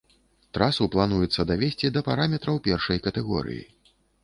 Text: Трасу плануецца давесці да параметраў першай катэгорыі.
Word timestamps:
Трасу 0.57 0.87
плануецца 0.95 1.41
давесці 1.51 1.93
да 1.99 2.05
параметраў 2.09 2.55
першай 2.71 3.05
катэгорыі. 3.07 3.63